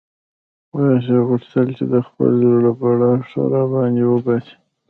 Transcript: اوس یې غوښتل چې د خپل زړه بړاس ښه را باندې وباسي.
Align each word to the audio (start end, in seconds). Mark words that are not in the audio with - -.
اوس 0.75 1.03
یې 1.13 1.19
غوښتل 1.27 1.67
چې 1.77 1.85
د 1.93 1.95
خپل 2.07 2.29
زړه 2.49 2.71
بړاس 2.79 3.21
ښه 3.29 3.43
را 3.51 3.63
باندې 3.73 4.03
وباسي. 4.07 4.55